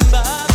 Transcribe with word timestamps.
remember. 0.00 0.47